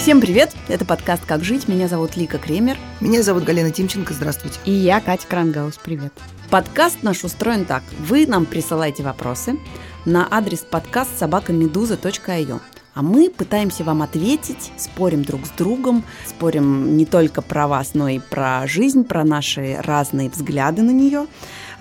[0.00, 0.56] Всем привет!
[0.68, 1.68] Это подкаст «Как жить».
[1.68, 2.78] Меня зовут Лика Кремер.
[3.02, 4.14] Меня зовут Галина Тимченко.
[4.14, 4.58] Здравствуйте.
[4.64, 5.76] И я, Катя Крангаус.
[5.76, 6.14] Привет.
[6.48, 7.82] Подкаст наш устроен так.
[7.98, 9.58] Вы нам присылаете вопросы
[10.06, 12.60] на адрес подкаст собакамедуза.io.
[12.94, 18.08] А мы пытаемся вам ответить, спорим друг с другом, спорим не только про вас, но
[18.08, 21.26] и про жизнь, про наши разные взгляды на нее.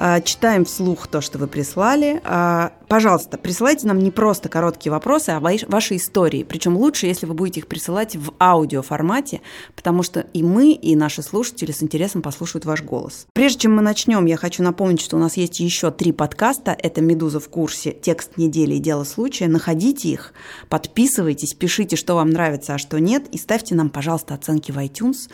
[0.02, 2.22] А, читаем вслух то, что вы прислали.
[2.24, 6.44] А, пожалуйста, присылайте нам не просто короткие вопросы, а ваши истории.
[6.44, 9.42] Причем лучше, если вы будете их присылать в аудиоформате,
[9.76, 13.28] потому что и мы, и наши слушатели с интересом послушают ваш голос.
[13.34, 16.72] Прежде чем мы начнем, я хочу напомнить, что у нас есть еще три подкаста.
[16.72, 19.50] Это «Медуза в курсе», «Текст недели» и «Дело случая».
[19.50, 20.32] Находите их,
[20.70, 25.30] подписывайтесь, пишите, что вам нравится, а что нет, и ставьте нам, пожалуйста, оценки в iTunes,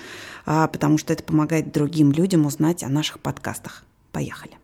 [0.48, 3.85] а, потому что это помогает другим людям узнать о наших подкастах.
[4.16, 4.58] Поехали.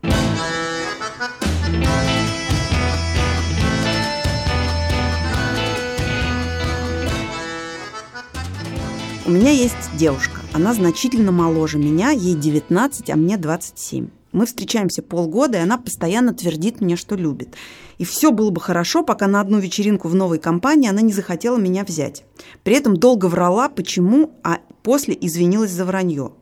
[9.26, 10.40] У меня есть девушка.
[10.54, 14.08] Она значительно моложе меня, ей 19, а мне 27.
[14.32, 17.54] Мы встречаемся полгода, и она постоянно твердит мне, что любит.
[17.98, 21.58] И все было бы хорошо, пока на одну вечеринку в новой компании она не захотела
[21.58, 22.24] меня взять.
[22.64, 26.32] При этом долго врала, почему, а после извинилась за вранье.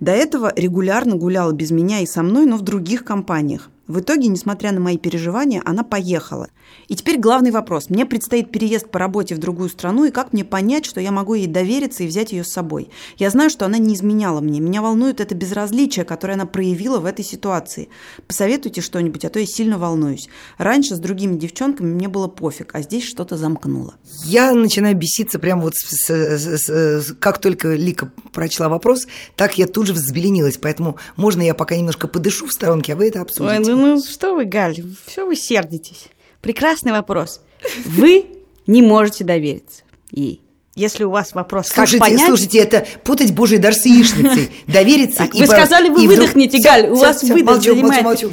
[0.00, 3.70] До этого регулярно гуляла без меня и со мной, но в других компаниях.
[3.88, 6.48] В итоге, несмотря на мои переживания, она поехала.
[6.88, 7.88] И теперь главный вопрос.
[7.88, 11.34] Мне предстоит переезд по работе в другую страну, и как мне понять, что я могу
[11.34, 12.90] ей довериться и взять ее с собой?
[13.16, 14.58] Я знаю, что она не изменяла мне.
[14.58, 17.88] Меня волнует это безразличие, которое она проявила в этой ситуации.
[18.26, 20.28] Посоветуйте что-нибудь, а то я сильно волнуюсь.
[20.58, 23.94] Раньше с другими девчонками мне было пофиг, а здесь что-то замкнуло.
[24.24, 29.58] Я начинаю беситься прямо вот с, с, с, с, как только Лика прочла вопрос, так
[29.58, 30.58] я тут же взбеленилась.
[30.58, 33.58] Поэтому можно я пока немножко подышу в сторонке, а вы это обсудите.
[33.58, 36.06] Ой, ну что вы, Галь, все вы сердитесь.
[36.40, 37.40] Прекрасный вопрос.
[37.84, 38.26] Вы
[38.66, 40.42] не можете довериться ей.
[40.76, 42.26] Если у вас вопрос, слушайте, как понять...
[42.26, 44.50] Слушайте, это путать Божий дар с яичницей.
[44.66, 45.38] Довериться и...
[45.38, 47.64] Вы сказали, вы выдохните, Галь, у вас выдох.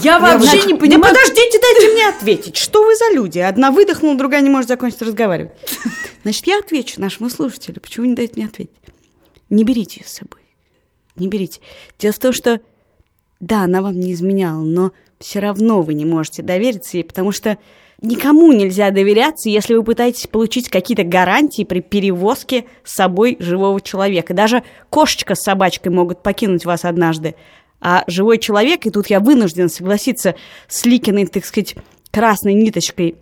[0.04, 1.14] Я вообще не понимаю...
[1.14, 2.58] Да подождите, дайте мне ответить.
[2.58, 3.40] Что вы за люди?
[3.40, 5.54] Одна выдохнула, другая не может закончить разговаривать.
[6.24, 7.80] Значит, я отвечу нашему слушателю.
[7.80, 8.76] Почему не дать мне ответить?
[9.50, 10.42] Не берите ее с собой.
[11.16, 11.62] Не берите.
[11.98, 12.60] Дело в том, что
[13.40, 14.92] да, она вам не изменяла, но
[15.24, 17.58] все равно вы не можете довериться ей, потому что
[18.02, 24.34] никому нельзя доверяться, если вы пытаетесь получить какие-то гарантии при перевозке с собой живого человека.
[24.34, 27.36] Даже кошечка с собачкой могут покинуть вас однажды.
[27.80, 30.36] А живой человек, и тут я вынужден согласиться
[30.68, 31.76] с Ликиной, так сказать,
[32.12, 33.16] красной ниточкой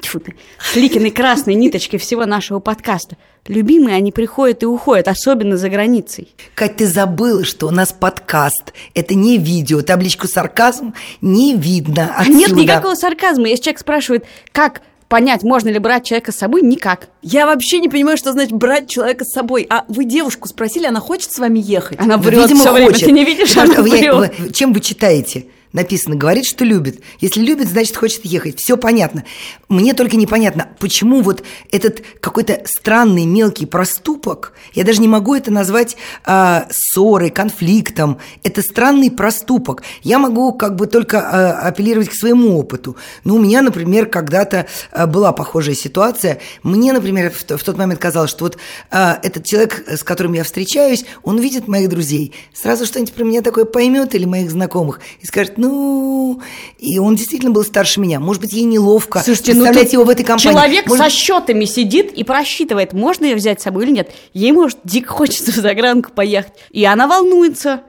[0.00, 3.16] тьфу ты, с Ликиной красной ниточкой всего нашего подкаста.
[3.46, 6.28] Любимые, они приходят и уходят, особенно за границей.
[6.54, 8.72] Кать, ты забыла, что у нас подкаст.
[8.94, 9.82] Это не видео.
[9.82, 12.38] Табличку сарказм не видно отсюда.
[12.38, 13.48] Нет никакого сарказма.
[13.48, 17.08] Если человек спрашивает, как понять, можно ли брать человека с собой, никак.
[17.22, 19.66] Я вообще не понимаю, что значит брать человека с собой.
[19.68, 22.00] А вы девушку спросили, она хочет с вами ехать?
[22.00, 23.04] Она врет Видимо, все время, хочет.
[23.04, 24.54] ты не видишь, она врет.
[24.54, 25.46] Чем вы читаете?
[25.74, 27.02] Написано, говорит, что любит.
[27.20, 28.58] Если любит, значит, хочет ехать.
[28.58, 29.24] Все понятно.
[29.68, 35.50] Мне только непонятно, почему вот этот какой-то странный мелкий проступок, я даже не могу это
[35.50, 38.18] назвать э, ссорой, конфликтом.
[38.44, 39.82] Это странный проступок.
[40.02, 42.96] Я могу как бы только э, апеллировать к своему опыту.
[43.24, 46.38] Ну, у меня, например, когда-то э, была похожая ситуация.
[46.62, 48.58] Мне, например, в, в тот момент казалось, что вот
[48.92, 52.32] э, этот человек, с которым я встречаюсь, он видит моих друзей.
[52.52, 56.40] Сразу что-нибудь про меня такое поймет или моих знакомых и скажет, ну...
[56.78, 58.20] И он действительно был старше меня.
[58.20, 60.56] Может быть, ей неловко Слушайте, представлять ну, его в этой компании.
[60.56, 61.04] Человек может...
[61.04, 64.10] со счетами сидит и просчитывает, можно ее взять с собой или нет.
[64.32, 66.52] Ей, может, дико хочется в загранку поехать.
[66.70, 67.82] И она волнуется.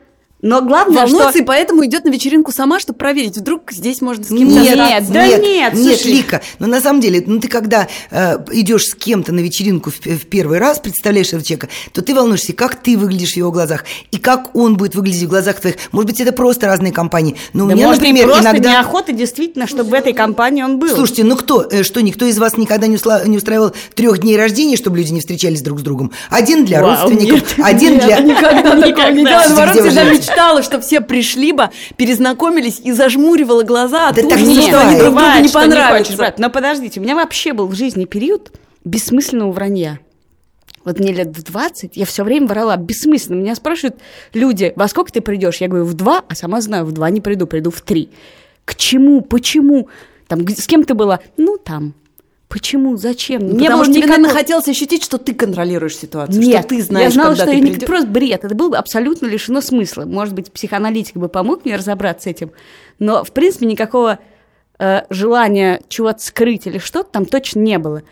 [0.46, 1.40] Но главное, Волнуется, что...
[1.40, 5.04] и поэтому идет на вечеринку сама, чтобы проверить, вдруг здесь можно с кем-то Нет, нет,
[5.10, 6.18] да нет, нет, нет, слушай.
[6.18, 10.00] Лика, но на самом деле, ну ты когда э, идешь с кем-то на вечеринку в,
[10.06, 13.86] в первый раз, представляешь этого человека, то ты волнуешься, как ты выглядишь в его глазах,
[14.12, 15.78] и как он будет выглядеть в глазах твоих.
[15.92, 17.36] Может быть, это просто разные компании.
[17.54, 18.72] Но да у меня, может, например, просто иногда...
[18.72, 20.90] неохота действительно, чтобы в этой компании он был.
[20.90, 23.24] Слушайте, ну кто, э, что, никто из вас никогда не, усла...
[23.26, 26.12] не устраивал трех дней рождения, чтобы люди не встречались друг с другом?
[26.30, 28.20] Один для Вау, родственников, нет, один нет, для...
[28.20, 29.44] Никогда такого не делала.
[29.48, 30.06] Наоборот, всегда
[30.36, 35.00] мечтала, чтобы все пришли бы, перезнакомились и зажмуривала глаза от да ужаса, не что они
[35.00, 36.14] друг другу не понравятся.
[36.14, 38.52] Не хочешь, Но подождите, у меня вообще был в жизни период
[38.84, 40.00] бессмысленного вранья.
[40.84, 43.40] Вот мне лет в 20, я все время врала бессмысленно.
[43.40, 43.98] Меня спрашивают
[44.34, 45.58] люди, во сколько ты придешь?
[45.58, 48.12] Я говорю, в два, а сама знаю, в два не приду, приду в три.
[48.66, 49.22] К чему?
[49.22, 49.90] Почему?
[50.28, 51.20] Там, с кем ты была?
[51.38, 51.96] Ну, там.
[52.48, 52.96] Почему?
[52.96, 53.48] Зачем?
[53.48, 57.06] Ну, Потому что тебе, наверное, хотелось ощутить, что ты контролируешь ситуацию, Нет, что ты знаешь,
[57.06, 57.88] я знала, когда что ты я придешь.
[57.88, 58.46] просто бред.
[58.46, 60.06] Это было бы абсолютно лишено смысла.
[60.06, 62.52] Может быть, психоаналитик бы помог мне разобраться с этим.
[63.00, 64.20] Но, в принципе, никакого
[64.78, 68.04] э, желания чего-то скрыть или что-то там точно не было.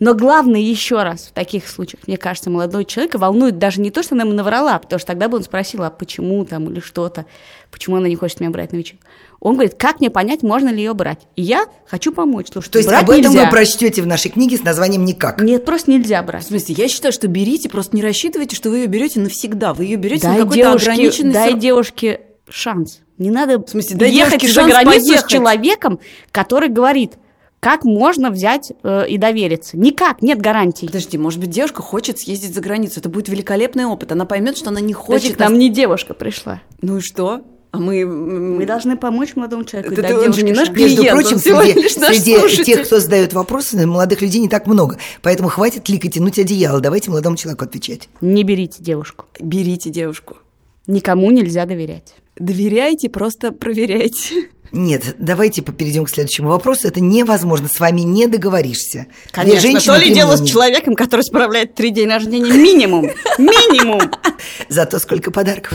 [0.00, 4.02] Но главное еще раз в таких случаях, мне кажется, молодой человека волнует даже не то,
[4.02, 7.26] что она ему наврала, потому что тогда бы он спросил, а почему там или что-то,
[7.70, 9.06] почему она не хочет меня брать на вечеринку.
[9.40, 11.20] Он говорит, как мне понять, можно ли ее брать?
[11.36, 12.46] И я хочу помочь.
[12.52, 13.44] Слушайте, То есть брать об этом нельзя.
[13.44, 15.40] вы прочтете в нашей книге с названием «Никак».
[15.40, 16.46] Нет, просто нельзя В брать.
[16.46, 19.72] смысле, я считаю, что берите, просто не рассчитывайте, что вы ее берете навсегда.
[19.74, 21.60] Вы ее берете на Дай какой-то девушке, ограниченный дай срок.
[21.60, 23.00] девушке шанс.
[23.18, 25.26] Не надо В смысле, дай ехать за границу поехать.
[25.26, 26.00] с человеком,
[26.32, 27.12] который говорит,
[27.60, 29.76] как можно взять э, и довериться.
[29.76, 30.86] Никак, нет гарантий.
[30.86, 33.00] Подожди, может быть, девушка хочет съездить за границу.
[33.00, 34.12] Это будет великолепный опыт.
[34.12, 35.36] Она поймет, что она не Подожди, хочет.
[35.36, 36.62] к нам не девушка пришла.
[36.80, 37.42] Ну и что?
[37.72, 38.04] А мы...
[38.04, 39.94] Мы должны помочь молодому человеку.
[39.94, 41.00] Это он же не наш клиент.
[41.00, 42.64] Между прочим, среди, среди слушатель.
[42.64, 44.96] тех, кто задает вопросы, молодых людей не так много.
[45.22, 46.80] Поэтому хватит лик и тянуть одеяло.
[46.80, 48.08] Давайте молодому человеку отвечать.
[48.20, 49.26] Не берите девушку.
[49.38, 50.38] Берите девушку.
[50.86, 52.14] Никому нельзя доверять.
[52.40, 54.48] Доверяйте, просто проверяйте.
[54.72, 56.88] Нет, давайте перейдем к следующему вопросу.
[56.88, 59.08] Это невозможно, с вами не договоришься.
[59.26, 63.10] Две Конечно, женщины, то ли дело с человеком, который справляет три день рождения минимум.
[63.36, 64.00] Минимум.
[64.70, 65.74] Зато сколько подарков.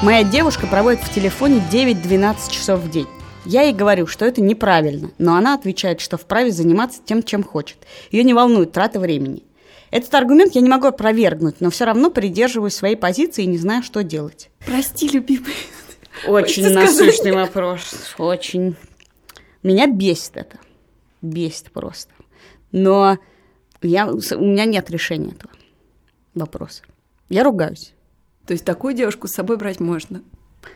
[0.00, 3.08] Моя девушка проводит в телефоне 9-12 часов в день.
[3.48, 7.78] Я ей говорю, что это неправильно, но она отвечает, что вправе заниматься тем, чем хочет.
[8.10, 9.42] Ее не волнует трата времени.
[9.90, 13.82] Этот аргумент я не могу опровергнуть, но все равно придерживаюсь своей позиции и не знаю,
[13.82, 14.50] что делать.
[14.66, 15.54] Прости, любимый.
[16.26, 17.94] Очень насущный вопрос.
[18.18, 18.76] Очень.
[19.62, 20.58] Меня бесит это.
[21.22, 22.12] Бесит просто.
[22.70, 23.16] Но
[23.80, 25.54] я, у меня нет решения этого
[26.34, 26.82] вопроса.
[27.30, 27.94] Я ругаюсь.
[28.46, 30.20] То есть такую девушку с собой брать можно.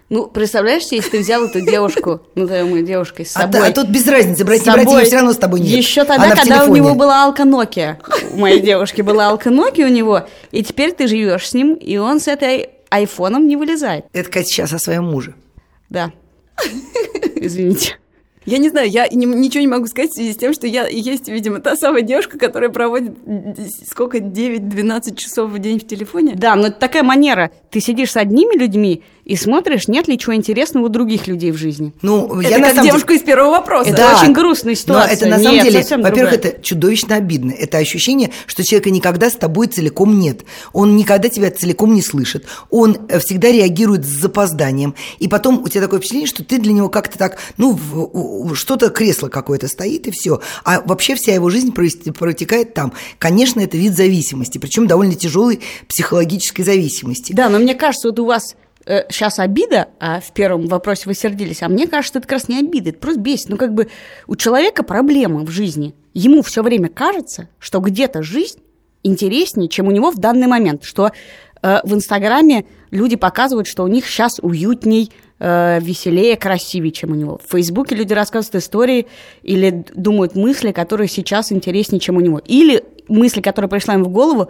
[0.09, 3.61] Ну, представляешь, себе, если ты взял эту девушку, назовем ее девушкой, с А, собой.
[3.61, 5.71] т- а тут без разницы, брать не брать, ее все равно с тобой нет.
[5.71, 7.97] Еще тогда, Она когда у него была алка Nokia.
[8.35, 11.97] У моей девушки была алка Nokia у него, и теперь ты живешь с ним, и
[11.97, 14.05] он с этой айфоном не вылезает.
[14.13, 15.35] Это, Катя, сейчас о своем муже.
[15.89, 16.13] Да.
[17.37, 17.97] Извините.
[18.45, 20.89] Я не знаю, я не- ничего не могу сказать в связи с тем, что я
[20.89, 23.13] есть, видимо, та самая девушка, которая проводит
[23.89, 26.33] сколько, 9-12 часов в день в телефоне.
[26.35, 27.53] Да, но это такая манера.
[27.71, 31.57] Ты сидишь с одними людьми и смотришь, нет ли чего интересного у других людей в
[31.57, 31.93] жизни.
[32.03, 33.91] Ну, Это я на как самом девушка из первого вопроса.
[33.91, 35.09] Это очень грустная ситуация.
[35.09, 37.53] Но это на самом Нет, деле, во-первых, это чудовищно обидно.
[37.53, 40.41] Это ощущение, что человека никогда с тобой целиком нет.
[40.73, 42.47] Он никогда тебя целиком не слышит.
[42.71, 44.95] Он э, всегда реагирует с запозданием.
[45.21, 47.79] И потом у тебя такое впечатление, что ты для него как-то так, ну,
[48.55, 50.41] что-то кресло какое-то стоит, и все.
[50.65, 52.93] А вообще вся его жизнь протекает там.
[53.19, 57.33] Конечно, это вид зависимости, причем довольно тяжелой психологической зависимости.
[57.33, 58.57] Да, но мне кажется, вот у вас
[58.87, 62.59] сейчас обида, а в первом вопросе вы сердились, а мне кажется, это как раз не
[62.59, 63.49] обида, это просто бесит.
[63.49, 63.89] Ну, как бы
[64.27, 65.95] у человека проблема в жизни.
[66.15, 68.59] Ему все время кажется, что где-то жизнь
[69.03, 71.11] интереснее, чем у него в данный момент, что
[71.63, 77.15] э, в Инстаграме люди показывают, что у них сейчас уютней, э, веселее, красивее, чем у
[77.15, 77.41] него.
[77.45, 79.07] В Фейсбуке люди рассказывают истории
[79.43, 82.41] или думают мысли, которые сейчас интереснее, чем у него.
[82.45, 84.49] Или мысли, которая пришла им в голову,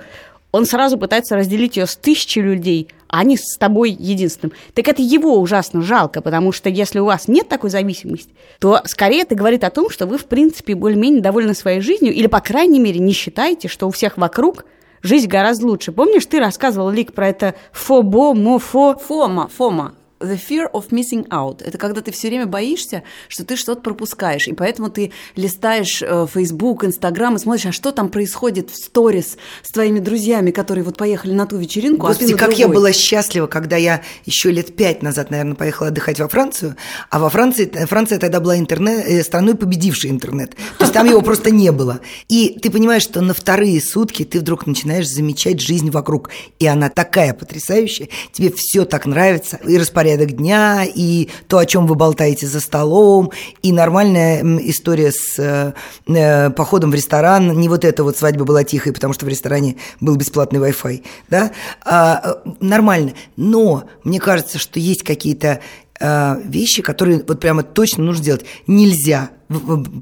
[0.52, 4.54] он сразу пытается разделить ее с тысячей людей, а не с тобой единственным.
[4.75, 9.22] Так это его ужасно жалко, потому что если у вас нет такой зависимости, то скорее
[9.22, 12.78] это говорит о том, что вы, в принципе, более-менее довольны своей жизнью, или, по крайней
[12.78, 14.66] мере, не считаете, что у всех вокруг
[15.02, 15.90] жизнь гораздо лучше.
[15.93, 18.97] Помнишь, ты рассказывал, Лик, про это фобо, мофо?
[18.97, 19.94] Фома, Фома.
[20.23, 21.62] The fear of missing out.
[21.62, 24.47] Это когда ты все время боишься, что ты что-то пропускаешь.
[24.49, 29.37] И поэтому ты листаешь э, Facebook, Instagram и смотришь, а что там происходит в сторис
[29.62, 32.67] с твоими друзьями, которые вот поехали на ту вечеринку, Господи, а ты на как я
[32.67, 32.75] другой.
[32.76, 36.76] была счастлива, когда я еще лет пять назад, наверное, поехала отдыхать во Францию,
[37.11, 40.55] а во Франции, Франция тогда была интернет, э, страной, победившей интернет.
[40.79, 42.00] То есть там его просто не было.
[42.29, 46.31] И ты понимаешь, что на вторые сутки ты вдруг начинаешь замечать жизнь вокруг.
[46.59, 49.59] И она такая потрясающая, тебе все так нравится.
[49.67, 49.76] И
[50.12, 53.31] распорядок дня, и то, о чем вы болтаете за столом,
[53.62, 55.73] и нормальная история с э,
[56.07, 57.59] э, походом в ресторан.
[57.59, 61.52] Не вот эта вот свадьба была тихой, потому что в ресторане был бесплатный Wi-Fi, да?
[61.85, 63.12] А, э, нормально.
[63.37, 65.61] Но мне кажется, что есть какие-то
[66.00, 68.45] э, вещи, которые вот прямо точно нужно делать.
[68.66, 69.31] Нельзя,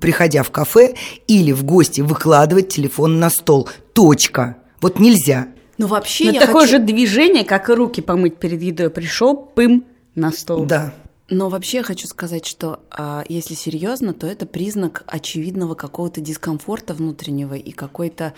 [0.01, 0.95] приходя в кафе
[1.27, 3.69] или в гости, выкладывать телефон на стол.
[3.93, 4.57] Точка.
[4.81, 5.49] Вот нельзя.
[5.77, 8.91] Ну вообще Ну, я такое хочу- же движение, как и руки помыть перед едой.
[8.91, 9.85] Пришел, пым,
[10.21, 10.67] на стол.
[10.67, 10.93] Да.
[11.31, 16.93] Но вообще я хочу сказать, что а, если серьезно, то это признак очевидного какого-то дискомфорта
[16.93, 18.35] внутреннего и какой-то,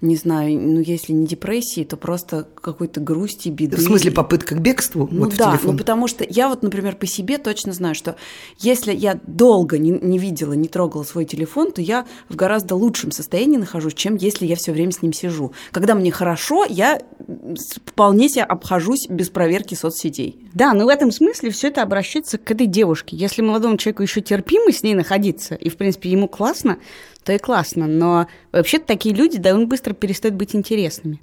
[0.00, 3.76] не знаю, ну если не депрессии, то просто какой-то грусти, беды.
[3.76, 5.08] В смысле попытка к бегству?
[5.10, 5.72] Ну вот в да, телефон?
[5.72, 8.16] ну потому что я вот, например, по себе точно знаю, что
[8.58, 13.10] если я долго не, не видела, не трогала свой телефон, то я в гораздо лучшем
[13.10, 15.52] состоянии нахожусь, чем если я все время с ним сижу.
[15.72, 17.02] Когда мне хорошо, я
[17.84, 20.46] вполне себе обхожусь без проверки соцсетей.
[20.54, 23.16] Да, но в этом смысле все это обращается к этой девушке.
[23.16, 26.78] Если молодому человеку еще терпимо с ней находиться, и, в принципе, ему классно,
[27.24, 27.86] то и классно.
[27.86, 31.20] Но вообще такие люди довольно быстро перестают быть интересными.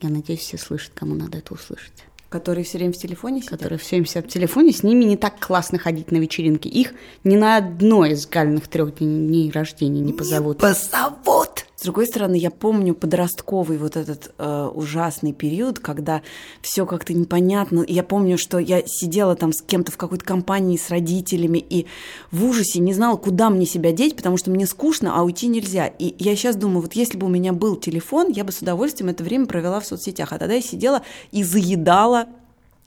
[0.00, 2.04] Я надеюсь, все слышат, кому надо это услышать.
[2.28, 3.52] Которые все время в телефоне сидят?
[3.52, 6.68] Которые все время сидят в телефоне, с ними не так классно ходить на вечеринки.
[6.68, 6.92] Их
[7.24, 10.58] ни на одной из гальных трех дней рождения не позовут.
[10.58, 11.67] Не позовут!
[11.78, 16.22] С другой стороны, я помню подростковый вот этот э, ужасный период, когда
[16.60, 17.84] все как-то непонятно.
[17.86, 21.86] Я помню, что я сидела там с кем-то в какой-то компании с родителями и
[22.32, 25.86] в ужасе не знала, куда мне себя деть, потому что мне скучно, а уйти нельзя.
[25.86, 29.10] И я сейчас думаю, вот если бы у меня был телефон, я бы с удовольствием
[29.10, 30.32] это время провела в соцсетях.
[30.32, 32.26] А тогда я сидела и заедала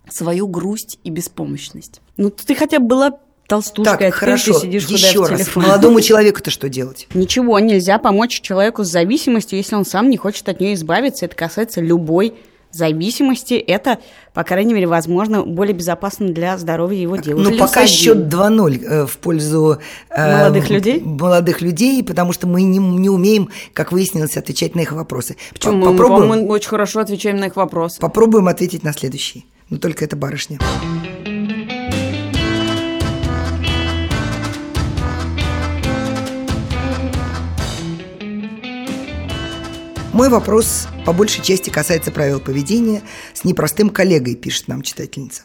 [0.09, 2.01] свою грусть и беспомощность.
[2.17, 3.19] Ну, ты хотя бы была
[3.51, 4.53] толстушка, так, а хорошо.
[4.53, 5.39] ты сидишь Еще в раз.
[5.39, 5.67] телефоне.
[5.67, 7.07] Молодому человеку-то что делать?
[7.13, 11.25] Ничего нельзя помочь человеку с зависимостью, если он сам не хочет от нее избавиться.
[11.25, 12.33] Это касается любой
[12.73, 13.55] зависимости.
[13.55, 13.99] Это,
[14.33, 17.43] по крайней мере, возможно, более безопасно для здоровья его девушки.
[17.49, 17.93] Ну, Плюс пока один.
[17.93, 19.79] счет 2-0 э, в пользу
[20.09, 21.01] э, Молодых людей?
[21.01, 25.35] Молодых людей, потому что мы не, не умеем, как выяснилось, отвечать на их вопросы.
[25.51, 25.73] Почему?
[25.83, 27.99] По- Мы, Попробуем, по-моему, очень хорошо отвечаем на их вопросы.
[27.99, 29.45] попробуем ответить на следующий.
[29.69, 30.57] Но только это барышня.
[40.13, 43.01] Мой вопрос по большей части касается правил поведения
[43.33, 45.43] с непростым коллегой, пишет нам читательница.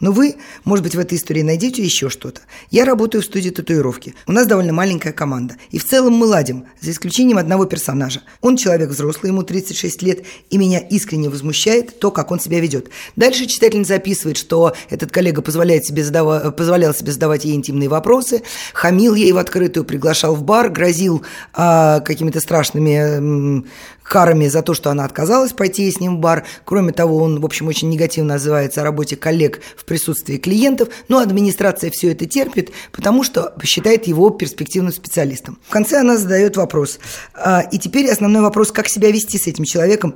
[0.00, 2.42] Но вы, может быть, в этой истории найдете еще что-то.
[2.70, 4.14] Я работаю в студии татуировки.
[4.26, 5.56] У нас довольно маленькая команда.
[5.70, 8.20] И в целом мы ладим, за исключением одного персонажа.
[8.42, 12.90] Он человек взрослый, ему 36 лет, и меня искренне возмущает то, как он себя ведет.
[13.16, 18.42] Дальше читательница записывает, что этот коллега позволяет себе задава- позволял себе задавать ей интимные вопросы,
[18.74, 21.22] хамил ей в открытую, приглашал в бар, грозил
[21.54, 23.64] а, какими-то страшными
[24.08, 26.44] карами за то, что она отказалась пойти с ним в бар.
[26.64, 31.18] Кроме того, он, в общем, очень негативно отзывается о работе коллег в присутствии клиентов, но
[31.18, 35.58] администрация все это терпит, потому что считает его перспективным специалистом.
[35.66, 36.98] В конце она задает вопрос.
[37.34, 40.14] А, И теперь основной вопрос, как себя вести с этим человеком,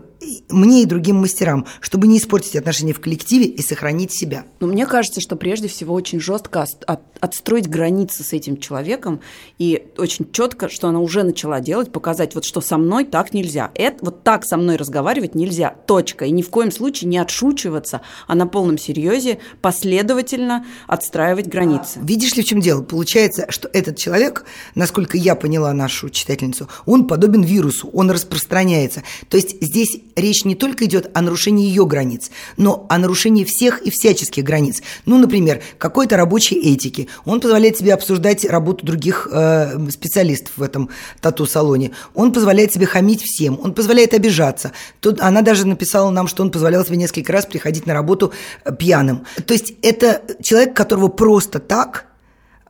[0.49, 4.45] мне и другим мастерам, чтобы не испортить отношения в коллективе и сохранить себя.
[4.61, 9.21] Но мне кажется, что прежде всего очень жестко от- отстроить границы с этим человеком
[9.59, 13.71] и очень четко, что она уже начала делать, показать, вот что со мной так нельзя.
[13.81, 15.75] Это, вот так со мной разговаривать нельзя.
[15.87, 16.27] Точка.
[16.27, 21.99] И ни в коем случае не отшучиваться, а на полном серьезе последовательно отстраивать границы.
[22.03, 22.83] Видишь ли, в чем дело?
[22.83, 24.45] Получается, что этот человек,
[24.75, 29.03] насколько я поняла нашу читательницу, он подобен вирусу, он распространяется.
[29.31, 33.81] То есть здесь речь не только идет о нарушении ее границ, но о нарушении всех
[33.81, 34.83] и всяческих границ.
[35.07, 37.09] Ну, например, какой-то рабочей этики.
[37.25, 40.91] Он позволяет себе обсуждать работу других э, специалистов в этом
[41.23, 41.93] тату-салоне.
[42.15, 43.59] Он позволяет себе хамить всем.
[43.63, 44.73] Он позволяет обижаться.
[45.01, 48.33] Тут она даже написала нам, что он позволял себе несколько раз приходить на работу
[48.65, 49.25] э, пьяным.
[49.47, 52.07] То есть это человек, которого просто так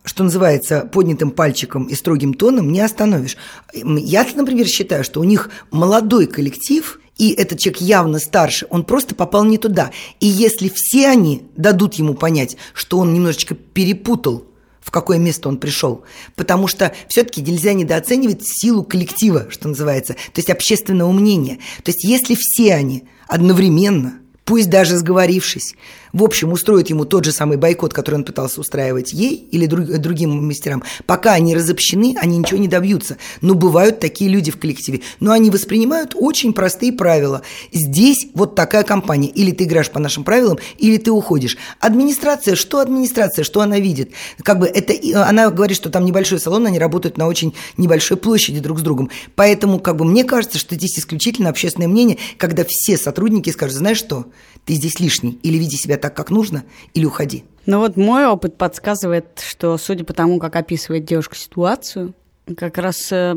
[0.03, 3.37] что называется, поднятым пальчиком и строгим тоном не остановишь.
[3.75, 9.15] Я, например, считаю, что у них молодой коллектив, и этот человек явно старше, он просто
[9.15, 9.91] попал не туда.
[10.19, 14.47] И если все они дадут ему понять, что он немножечко перепутал
[14.81, 16.05] в какое место он пришел.
[16.37, 21.59] Потому что все-таки нельзя недооценивать силу коллектива, что называется, то есть общественного мнения.
[21.83, 25.75] То есть если все они одновременно, пусть даже сговорившись,
[26.13, 29.87] в общем, устроит ему тот же самый бойкот, который он пытался устраивать ей или друг,
[29.99, 30.83] другим мастерам.
[31.07, 33.17] Пока они разобщены, они ничего не добьются.
[33.41, 35.01] Но бывают такие люди в коллективе.
[35.21, 37.43] Но они воспринимают очень простые правила.
[37.73, 39.29] Здесь вот такая компания.
[39.29, 41.57] Или ты играешь по нашим правилам, или ты уходишь.
[41.79, 44.11] Администрация, что администрация, что она видит?
[44.43, 44.95] Как бы это,
[45.29, 49.11] она говорит, что там небольшой салон, они работают на очень небольшой площади друг с другом.
[49.37, 53.99] Поэтому, как бы, мне кажется, что здесь исключительно общественное мнение, когда все сотрудники скажут, знаешь
[53.99, 54.27] что,
[54.65, 56.65] ты здесь лишний, или веди себя так, как нужно,
[56.95, 57.45] или уходи.
[57.67, 62.15] Ну вот мой опыт подсказывает, что судя по тому, как описывает девушка ситуацию,
[62.57, 63.37] как раз э,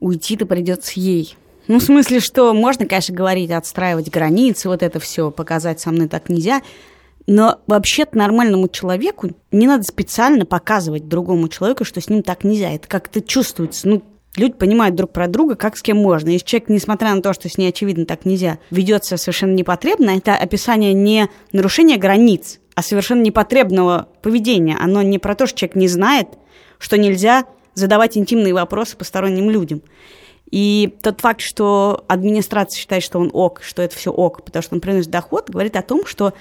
[0.00, 1.36] уйти-то придется ей.
[1.66, 6.08] Ну, в смысле, что можно, конечно, говорить, отстраивать границы, вот это все, показать со мной
[6.08, 6.62] так нельзя.
[7.26, 12.70] Но вообще-то нормальному человеку не надо специально показывать другому человеку, что с ним так нельзя.
[12.72, 13.88] Это как-то чувствуется.
[13.88, 14.02] Ну,
[14.36, 16.28] люди понимают друг про друга, как с кем можно.
[16.30, 20.10] Если человек, несмотря на то, что с ней, очевидно, так нельзя, ведет себя совершенно непотребно,
[20.10, 24.76] это описание не нарушения границ, а совершенно непотребного поведения.
[24.80, 26.28] Оно не про то, что человек не знает,
[26.78, 29.82] что нельзя задавать интимные вопросы посторонним людям.
[30.50, 34.74] И тот факт, что администрация считает, что он ок, что это все ок, потому что
[34.74, 36.34] он приносит доход, говорит о том, что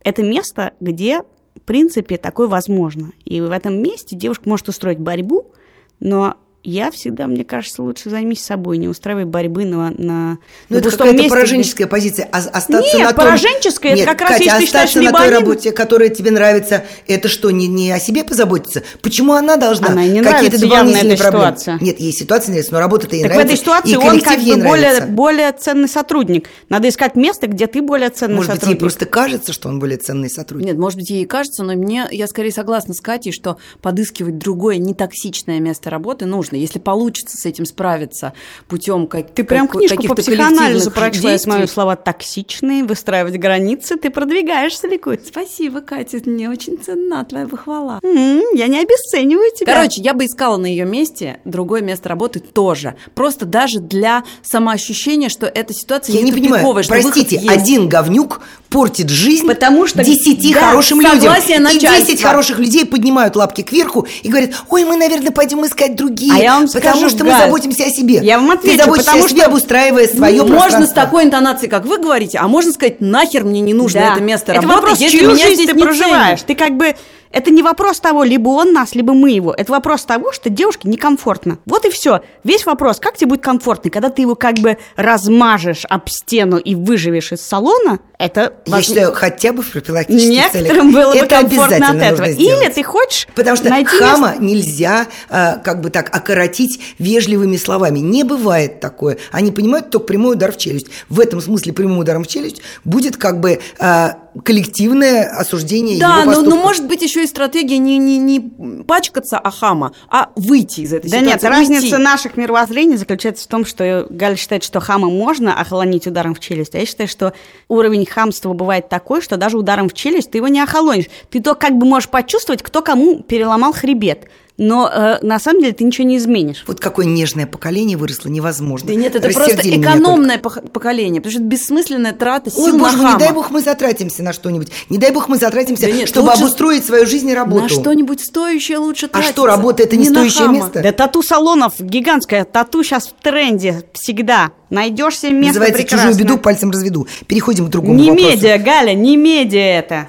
[0.00, 1.22] это место, где,
[1.56, 3.10] в принципе, такое возможно.
[3.24, 5.52] И в этом месте девушка может устроить борьбу,
[5.98, 6.36] но
[6.66, 10.84] я всегда, мне кажется, лучше займись собой, не устраивай борьбы на, на, Ну, на это
[10.84, 12.28] пустом какая-то месте, пораженческая позиция.
[12.32, 13.24] А остаться Нет, на том...
[13.24, 16.30] пораженческая, это Нет, как раз Катя, если ты считаешь, остаться на той работе, которая тебе
[16.30, 18.82] нравится, это что, не, не о себе позаботиться?
[19.02, 21.46] Почему она должна Она не какие-то нравится явно дополнительные эта проблемы?
[21.56, 21.78] ситуация.
[21.80, 23.54] Нет, ей ситуация нравится, но работа-то ей Так в нравится.
[23.54, 26.48] этой ситуации и он коллектив как бы более, более ценный сотрудник.
[26.68, 28.80] Надо искать место, где ты более ценный Может быть, ей сотрудник.
[28.80, 30.66] просто кажется, что он более ценный сотрудник.
[30.66, 34.38] Нет, может быть, ей и кажется, но мне, я скорее согласна с Катей, что подыскивать
[34.38, 36.55] другое нетоксичное место работы нужно.
[36.56, 38.32] Если получится с этим справиться
[38.68, 43.36] путем как, Ты прям как- книжку по каких-то психоанализу прочла, я смотрю слова токсичные, выстраивать
[43.38, 45.20] границы, ты продвигаешься, Ликуй.
[45.24, 48.00] Спасибо, Катя, мне очень ценна твоя похвала.
[48.02, 49.74] М, Я не обесцениваю тебя.
[49.74, 52.94] Короче, я бы искала на ее месте другое место работы тоже.
[53.14, 57.88] Просто даже для самоощущения, что эта ситуация Я не понимаю, тупиковая, что выход простите, один
[57.88, 61.34] говнюк портит жизнь Потому что- десяти да, хорошим людям.
[61.34, 61.98] И начальства.
[61.98, 66.38] десять хороших людей поднимают лапки кверху и говорят, ой, мы, наверное, пойдем искать другие, А
[66.38, 68.20] я вам потому скажу, что мы Галь, заботимся о себе.
[68.22, 71.70] я вам Ты отвечу, заботишься потому о себе, что обустраивая свое Можно с такой интонацией,
[71.70, 74.12] как вы говорите, а можно сказать, нахер мне не нужно Да.
[74.14, 76.40] это место это работы, вопрос, если чью меня жизнь здесь ты проживаешь.
[76.46, 76.94] Ты как бы...
[77.30, 79.52] Это не вопрос того, либо он нас, либо мы его.
[79.52, 81.58] Это вопрос того, что девушке некомфортно.
[81.66, 82.20] Вот и все.
[82.44, 86.74] Весь вопрос, как тебе будет комфортно, когда ты его как бы размажешь об стену и
[86.74, 90.94] выживешь из салона, это Я воз- считаю, хотя бы в профилактических Некоторым целях.
[91.04, 92.10] было бы это комфортно от этого.
[92.10, 92.74] нужно Или сделать.
[92.74, 97.98] ты хочешь Потому что найти хама нельзя, а, как бы так, окоротить вежливыми словами.
[97.98, 99.18] Не бывает такое.
[99.32, 100.86] Они понимают только прямой удар в челюсть.
[101.08, 106.24] В этом смысле прямым ударом в челюсть будет как бы а, коллективное осуждение Да, его
[106.24, 106.54] но, поступков.
[106.54, 108.40] но может быть еще и стратегия не, не, не
[108.84, 111.26] пачкаться Ахама, а выйти из этой Да ситуации.
[111.26, 111.96] нет, разница уйти.
[111.96, 116.74] наших мировоззрений заключается в том, что Галя считает, что хама можно охолонить ударом в челюсть,
[116.74, 117.32] а я считаю, что
[117.68, 121.06] уровень хамства бывает такой, что даже ударом в челюсть ты его не охолонишь.
[121.30, 124.24] Ты то как бы можешь почувствовать, кто кому переломал хребет.
[124.58, 126.64] Но э, на самом деле ты ничего не изменишь.
[126.66, 128.88] Вот какое нежное поколение выросло, невозможно.
[128.88, 132.78] Да нет, это Рассердили просто экономное поколение, потому что это бессмысленная трата сил Ой, на
[132.78, 133.18] боже мой, не хама.
[133.18, 134.68] дай бог мы затратимся на что-нибудь.
[134.88, 137.64] Не дай бог мы затратимся, Да нет, чтобы лучше обустроить свою жизнь и работу.
[137.64, 139.32] На что-нибудь стоящее лучше А тратиться.
[139.32, 140.56] что, работа это не на стоящее хама.
[140.56, 140.82] место?
[140.82, 144.52] Да тату-салонов гигантское, тату сейчас в тренде всегда.
[144.70, 146.12] Найдешь себе место Называется прекрасное.
[146.12, 147.06] чужую беду пальцем разведу.
[147.26, 148.30] Переходим к другому Не вопросу.
[148.30, 150.08] медиа, Галя, не медиа это.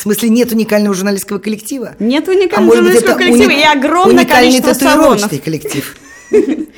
[0.00, 1.94] В смысле, нет уникального журналистского коллектива?
[1.98, 5.44] Нет А уникального быть, журналистского коллектива уни- и огромное уникальный количество татуировочный салонов.
[5.44, 5.96] коллектив.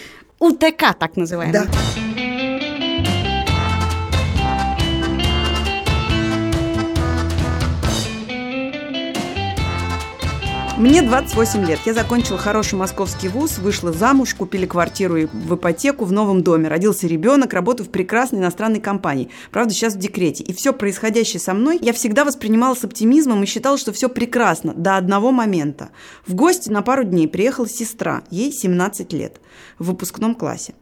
[0.40, 1.52] УТК, так называемый.
[1.52, 1.66] Да.
[10.78, 11.78] Мне 28 лет.
[11.85, 16.68] Я закончила хороший московский вуз, вышла замуж, купили квартиру и- в ипотеку в новом доме.
[16.68, 19.28] Родился ребенок, работаю в прекрасной иностранной компании.
[19.50, 20.42] Правда, сейчас в декрете.
[20.42, 24.72] И все происходящее со мной я всегда воспринимала с оптимизмом и считала, что все прекрасно
[24.74, 25.90] до одного момента.
[26.26, 29.40] В гости на пару дней приехала сестра, ей 17 лет,
[29.78, 30.74] в выпускном классе.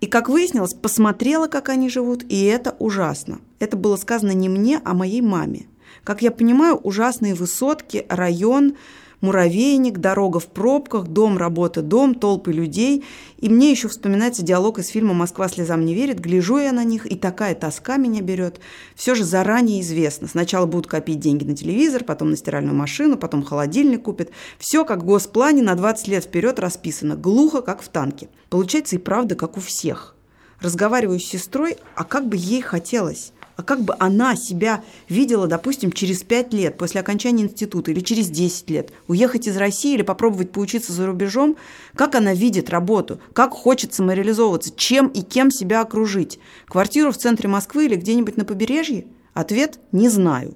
[0.00, 3.40] И, как выяснилось, посмотрела, как они живут, и это ужасно.
[3.60, 5.66] Это было сказано не мне, а моей маме.
[6.04, 8.74] Как я понимаю, ужасные высотки, район,
[9.20, 13.04] муравейник, дорога в пробках, дом, работа, дом, толпы людей.
[13.38, 16.20] И мне еще вспоминается диалог из фильма «Москва слезам не верит».
[16.20, 18.60] Гляжу я на них, и такая тоска меня берет.
[18.94, 20.28] Все же заранее известно.
[20.28, 24.30] Сначала будут копить деньги на телевизор, потом на стиральную машину, потом холодильник купят.
[24.58, 27.16] Все как в госплане на 20 лет вперед расписано.
[27.16, 28.28] Глухо, как в танке.
[28.50, 30.14] Получается и правда, как у всех.
[30.60, 33.32] Разговариваю с сестрой, а как бы ей хотелось?
[33.58, 38.30] А как бы она себя видела, допустим, через 5 лет после окончания института или через
[38.30, 38.92] 10 лет?
[39.08, 41.56] Уехать из России или попробовать поучиться за рубежом?
[41.96, 43.20] Как она видит работу?
[43.32, 44.72] Как хочет самореализовываться?
[44.76, 46.38] Чем и кем себя окружить?
[46.66, 49.08] Квартиру в центре Москвы или где-нибудь на побережье?
[49.34, 50.54] Ответ– не знаю.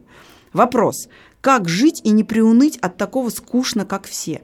[0.53, 1.09] Вопрос–
[1.41, 4.43] как жить и не приуныть от такого скучно, как все?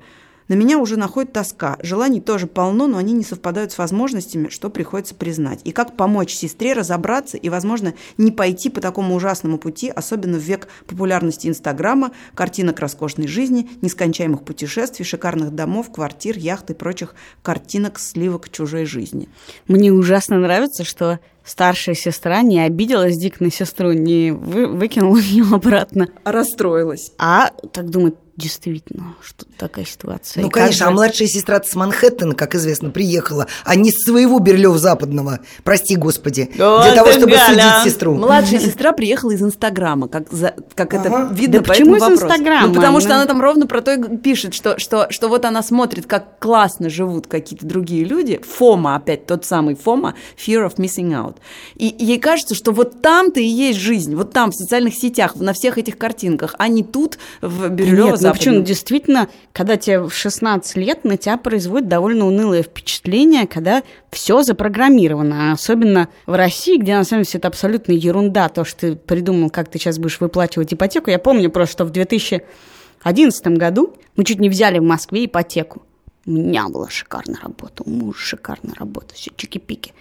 [0.48, 1.76] На меня уже находит тоска.
[1.82, 5.60] Желаний тоже полно, но они не совпадают с возможностями, что приходится признать.
[5.64, 10.42] И как помочь сестре разобраться и, возможно, не пойти по такому ужасному пути, особенно в
[10.42, 17.98] век популярности Инстаграма, картинок роскошной жизни, нескончаемых путешествий, шикарных домов, квартир, яхт и прочих картинок
[17.98, 19.28] сливок чужой жизни.
[19.66, 25.44] Мне ужасно нравится, что старшая сестра не обиделась дико на сестру, не вы- выкинула ее
[25.52, 27.12] обратно, Расстроилась.
[27.18, 30.42] а так думает, действительно, что такая ситуация.
[30.42, 33.90] Ну, И как конечно, а же- младшая сестра с Манхэттена, как известно, приехала, а не
[33.90, 37.48] с своего Берлёва западного, прости господи, Ой, для того, чтобы Галя.
[37.48, 38.14] судить сестру.
[38.14, 41.08] Младшая сестра приехала из Инстаграма, как, за- как Ага.
[41.26, 42.24] это видно Да по почему этому из вопросу.
[42.26, 42.68] Инстаграма?
[42.68, 45.44] Ну, потому что Она- она там ровно про то и пишет, что, что, что вот
[45.44, 48.40] она смотрит, как классно живут какие-то другие люди.
[48.56, 51.36] Фома, опять тот самый Фома, Fear of Missing Out.
[51.76, 55.52] И ей кажется, что вот там-то и есть жизнь, вот там, в социальных сетях, на
[55.52, 58.62] всех этих картинках, а не тут, в Нет, Почему?
[58.62, 65.52] Действительно, когда тебе в 16 лет, на тебя производит довольно унылое впечатление, когда все запрограммировано.
[65.52, 69.50] Особенно в России, где на самом деле все это абсолютно ерунда, то, что ты придумал,
[69.50, 71.10] как ты сейчас будешь выплачивать ипотеку.
[71.10, 75.82] Я помню просто, что в 2011 году мы чуть не взяли в Москве ипотеку.
[76.26, 79.92] У меня была шикарная работа, у мужа шикарная работа, все чики-пики.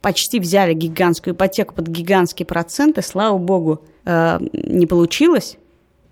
[0.00, 5.56] Почти взяли гигантскую ипотеку под гигантские проценты, слава богу, э, не получилось.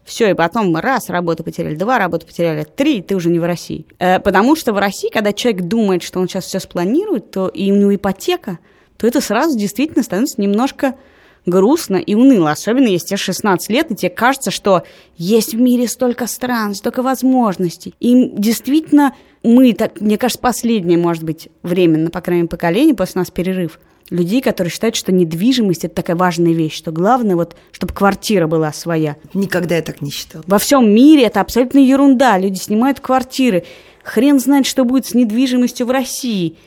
[0.05, 3.87] Все, и потом раз работу потеряли, два работу потеряли, три, ты уже не в России.
[3.99, 7.71] Э, потому что в России, когда человек думает, что он сейчас все спланирует, то и
[7.71, 8.59] у него ипотека,
[8.97, 10.97] то это сразу действительно становится немножко
[11.47, 14.83] грустно и уныло, особенно если тебе 16 лет, и тебе кажется, что
[15.17, 17.95] есть в мире столько стран, столько возможностей.
[18.01, 23.21] И действительно, мы, так, мне кажется, последнее, может быть, временно, по крайней мере, поколение, после
[23.21, 27.93] нас перерыв, людей, которые считают, что недвижимость– это такая важная вещь, что главное, вот, чтобы
[27.93, 29.17] квартира была своя.
[29.35, 30.45] Никогда я так не считала.
[30.47, 32.38] Во всем мире это абсолютно ерунда.
[32.38, 33.65] Люди снимают квартиры.
[34.03, 36.57] Хрен знает, что будет с недвижимостью в России–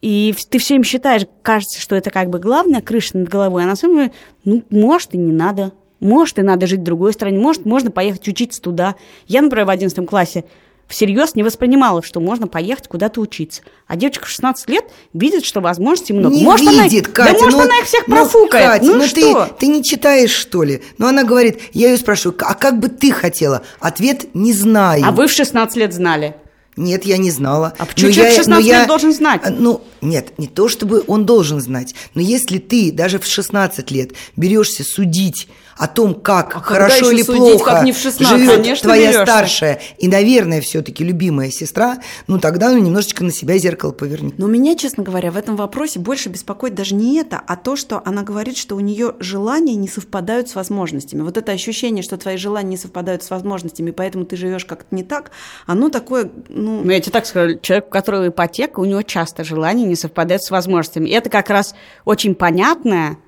[0.00, 3.76] и ты все считаешь, кажется, что это как бы главная крыша над головой, а на
[3.76, 4.12] самом деле,
[4.44, 5.72] ну, может, и не надо.
[5.98, 8.96] Может, и надо жить в другой стране, может, можно поехать учиться туда.
[9.26, 10.44] Я, например, в 11 классе
[10.88, 13.62] всерьез не воспринимала, что можно поехать куда-то учиться.
[13.86, 16.34] А девочка в 16 лет видит, что возможностей много.
[16.34, 17.32] Не может, видит, она, Катя.
[17.32, 18.80] Да может, ну, она их всех ну, профукает.
[18.80, 19.44] Катя, ну, ну что?
[19.46, 20.82] Ты, ты не читаешь, что ли?
[20.98, 23.62] Но она говорит, я ее спрашиваю, а как бы ты хотела?
[23.80, 25.04] Ответ– не знаю.
[25.06, 26.36] А вы в 16 лет знали?
[26.76, 27.72] Нет, я не знала.
[27.78, 29.40] А почему человек в 16 лет должен знать?
[29.58, 34.12] Ну, нет, не то чтобы он должен знать, но если ты даже в 16 лет
[34.36, 38.56] берешься судить о том, как а хорошо или судить, плохо как не в 16, живет
[38.56, 39.22] Конечно, твоя берешься.
[39.22, 44.34] старшая и, наверное, все-таки любимая сестра, ну тогда ну, немножечко на себя зеркало поверни.
[44.38, 48.00] Но меня, честно говоря, в этом вопросе больше беспокоит даже не это, а то, что
[48.04, 51.22] она говорит, что у нее желания не совпадают с возможностями.
[51.22, 55.02] Вот это ощущение, что твои желания не совпадают с возможностями, поэтому ты живешь как-то не
[55.02, 55.30] так,
[55.66, 56.82] оно такое, ну...
[56.82, 60.42] Ну, я тебе так скажу, человек, у которого ипотека, у него часто желания не совпадают
[60.42, 61.08] с возможностями.
[61.08, 63.18] И это как раз очень понятная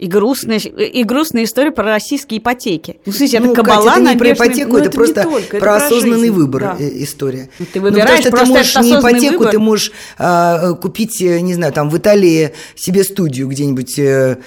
[0.00, 2.96] и грустная, и грустная история про российские ипотеки.
[3.04, 5.60] Ну, ну, это кабала Катя, это не про ипотеку, ну, это, это просто только, это
[5.66, 6.32] про осознанный жизнь.
[6.32, 6.76] выбор да.
[6.80, 7.50] Э, история.
[7.58, 9.50] Ну, ты выбираешь ну, просто ты можешь не ипотеку, выбор.
[9.50, 14.38] ты можешь а, купить, э, не знаю, там в Италии себе студию где-нибудь а,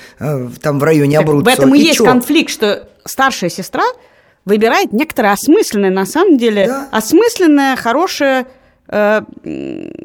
[0.60, 1.44] там в районе Абруццо.
[1.44, 2.06] В этом и, и есть чё?
[2.06, 3.84] конфликт, что старшая сестра
[4.46, 6.90] выбирает некоторое осмысленное, на самом деле, да.
[6.92, 8.48] осмысленное, хорошее
[8.88, 9.22] э,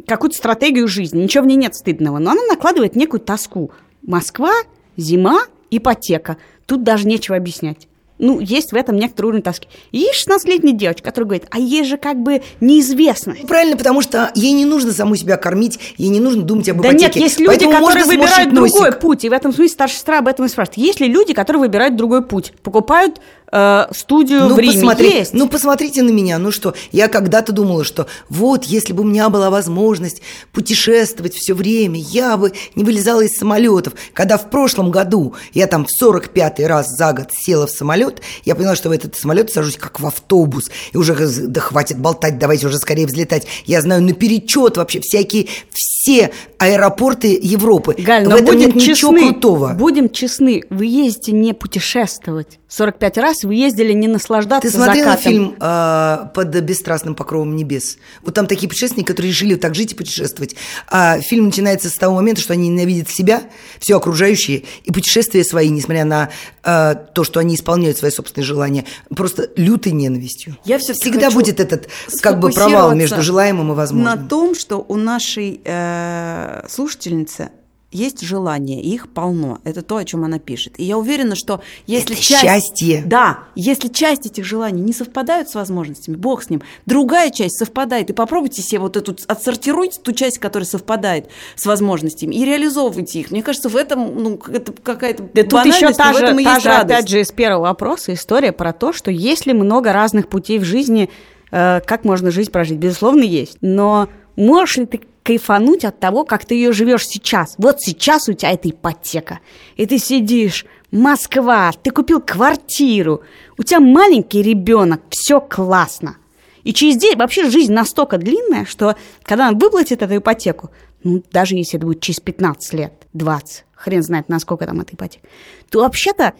[0.06, 1.22] какую-то стратегию жизни.
[1.22, 3.70] Ничего в ней нет стыдного, но она накладывает некую тоску.
[4.02, 4.52] Москва–
[4.98, 6.36] зима, ипотека.
[6.66, 7.88] Тут даже нечего объяснять.
[8.18, 9.68] Ну, есть в этом некоторый уровень тоски.
[9.92, 13.36] И есть 16-летняя девочка, которая говорит, а ей же как бы неизвестно.
[13.46, 16.96] Правильно, потому что ей не нужно саму себя кормить, ей не нужно думать об ипотеке.
[16.96, 19.24] Да нет, есть люди, Поэтому которые выбирают другой путь.
[19.24, 20.78] И в этом смысле старшая сестра об этом и спрашивает.
[20.78, 22.52] Есть ли люди, которые выбирают другой путь?
[22.62, 24.74] Покупают э, студию ну, в Риме.
[24.74, 25.34] Посмотри, есть.
[25.34, 26.38] Ну, посмотрите на меня.
[26.38, 31.54] Ну что, я когда-то думала, что вот, если бы у меня была возможность путешествовать все
[31.54, 33.94] время, я бы не вылезала из самолетов.
[34.12, 38.54] Когда в прошлом году я там в 45-й раз за год села в самолет, я
[38.54, 40.70] поняла, что в этот самолет сажусь как в автобус.
[40.92, 43.46] И уже, да хватит болтать, давайте уже скорее взлетать.
[43.66, 47.94] Я знаю наперечет вообще всякие, все аэропорты Европы.
[47.98, 49.74] Галь, в но этом будем нет ничего честны, крутого.
[49.74, 52.58] Будем честны, вы ездите не путешествовать.
[52.68, 55.22] 45 раз вы ездили не наслаждаться Ты смотрела закатом.
[55.22, 57.98] фильм э, «Под бесстрастным покровом небес»?
[58.22, 60.56] Вот там такие путешественники, которые решили так жить и путешествовать.
[60.88, 63.42] А фильм начинается с того момента, что они ненавидят себя,
[63.78, 66.30] все окружающие, и путешествия свои, несмотря на
[66.64, 70.56] э, то, что они исполняют свои собственные желания, просто лютой ненавистью.
[70.64, 71.88] Я Всегда будет этот
[72.20, 74.22] как бы провал между желаемым и возможным.
[74.22, 77.50] На том, что у нашей э, слушательницы
[77.90, 79.60] есть желание, их полно.
[79.64, 80.74] Это то, о чем она пишет.
[80.76, 82.42] И я уверена, что если это часть...
[82.42, 83.02] счастье.
[83.06, 88.10] Да, если часть этих желаний не совпадают с возможностями, бог с ним, другая часть совпадает.
[88.10, 93.30] И попробуйте себе вот эту, отсортируйте ту часть, которая совпадает с возможностями, и реализовывайте их.
[93.30, 96.70] Мне кажется, в этом, ну, это какая-то Да тут еще та же, та есть же
[96.70, 100.64] опять же, из первого вопроса история про то, что есть ли много разных путей в
[100.64, 101.08] жизни,
[101.50, 102.76] э, как можно жизнь прожить.
[102.76, 103.56] Безусловно, есть.
[103.62, 107.54] Но можешь ли ты кайфануть от того, как ты ее живешь сейчас.
[107.58, 109.40] Вот сейчас у тебя эта ипотека.
[109.76, 113.20] И ты сидишь, Москва, ты купил квартиру,
[113.58, 116.16] у тебя маленький ребенок, все классно.
[116.64, 120.70] И через день вообще жизнь настолько длинная, что когда он выплатит эту ипотеку,
[121.04, 125.28] ну, даже если это будет через 15 лет, 20, хрен знает, насколько там эта ипотека,
[125.68, 126.32] то вообще-то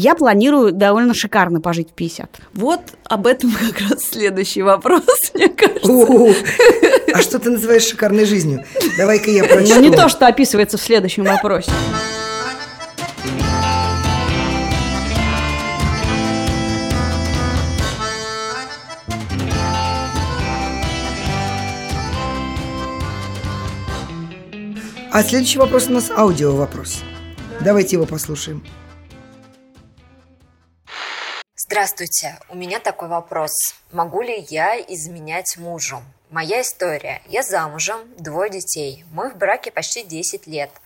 [0.00, 2.30] я планирую довольно шикарно пожить в 50.
[2.54, 5.02] Вот об этом как раз следующий вопрос,
[5.34, 5.92] мне кажется.
[7.12, 8.64] А что ты называешь шикарной жизнью?
[8.96, 9.74] Давай-ка я прочту.
[9.74, 11.72] Ну, не то, что описывается в следующем вопросе.
[25.10, 27.02] А следующий вопрос у нас аудио вопрос.
[27.64, 28.62] Давайте его послушаем.
[31.78, 33.52] Здравствуйте, у меня такой вопрос.
[33.92, 36.02] Могу ли я изменять мужу?
[36.28, 37.22] Моя история.
[37.28, 39.04] Я замужем, двое детей.
[39.12, 40.70] Мы в браке почти 10 лет–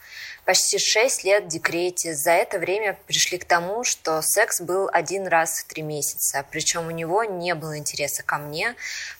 [0.44, 2.14] почти 6 лет в декрете.
[2.14, 6.44] За это время пришли к тому, что секс был один раз в три месяца.
[6.50, 8.74] Причем у него не было интереса ко мне,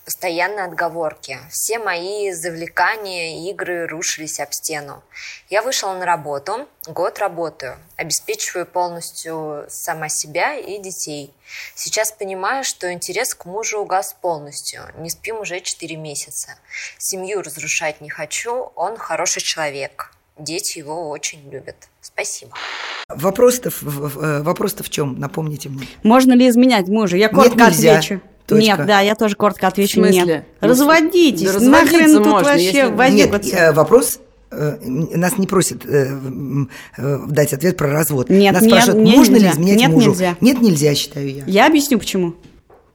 [0.04, 1.38] постоянно отговорки.
[1.50, 5.02] Все мои завлекания, игры рушились об стену.
[5.48, 11.32] Я вышла на работу, год работаю, обеспечиваю полностью сама себя и детей.
[11.74, 14.82] Сейчас понимаю, что интерес к мужу угас полностью.
[14.96, 16.56] Не спим уже 4 месяца.
[16.98, 21.76] Семью разрушать не хочу, он хороший человек дети его очень любят.
[22.00, 22.52] Спасибо.
[23.08, 25.18] Вопрос-то, э, вопрос-то в чем?
[25.18, 25.86] Напомните мне.
[26.02, 27.16] Можно ли изменять мужа?
[27.16, 27.98] Я коротко Нет, нельзя.
[27.98, 28.20] отвечу.
[28.46, 28.64] Точка.
[28.64, 30.00] Нет, да, я тоже коротко отвечу.
[30.00, 30.24] В смысле?
[30.24, 30.44] Нет.
[30.60, 31.52] Ну, Разводитесь.
[31.52, 33.28] да Нахрен тут можно, вообще если- возиться.
[33.38, 34.18] Нет, э, вопрос
[34.50, 36.08] э, нас не просят э,
[36.98, 38.28] э, дать ответ про развод.
[38.30, 39.46] Нет, нас нет, спрашивают, нет, можно нельзя.
[39.46, 40.10] ли изменять Нет, мужу?
[40.10, 40.36] нельзя.
[40.40, 41.44] Нет, нельзя, считаю я.
[41.46, 42.34] Я объясню, почему.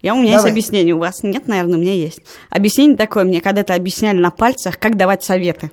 [0.02, 0.52] Я, у меня Давай.
[0.52, 2.20] есть объяснение, у вас нет, наверное, у меня есть.
[2.52, 5.72] Объяснение такое, мне когда-то объясняли на пальцах, как давать советы.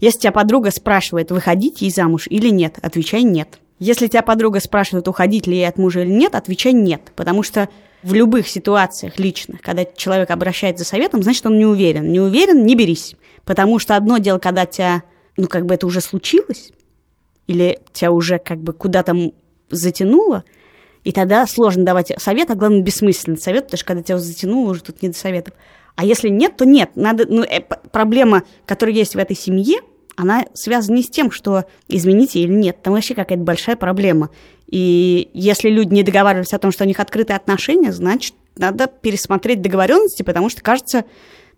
[0.00, 3.58] Если тебя подруга спрашивает, выходить ей замуж или нет, отвечай нет.
[3.78, 7.12] Если тебя подруга спрашивает, уходить ли ей от мужа или нет, отвечай нет.
[7.16, 7.68] Потому что
[8.02, 12.12] в любых ситуациях личных, когда человек обращается за советом, значит, он не уверен.
[12.12, 13.16] Не уверен, не берись.
[13.44, 15.02] Потому что одно дело, когда тебя,
[15.36, 16.72] ну, как бы это уже случилось,
[17.46, 19.32] или тебя уже как бы куда-то
[19.70, 20.44] затянуло,
[21.02, 24.82] и тогда сложно давать совет, а главное, бессмысленный совет, потому что когда тебя затянуло, уже
[24.82, 25.54] тут не до советов.
[25.96, 26.90] А если нет, то нет.
[26.96, 29.78] Надо, ну, э, проблема, которая есть в этой семье,
[30.16, 32.82] она связана не с тем, что измените или нет.
[32.82, 34.30] Там вообще какая-то большая проблема.
[34.68, 39.60] И если люди не договаривались о том, что у них открытые отношения, значит, надо пересмотреть
[39.60, 41.04] договоренности, потому что, кажется,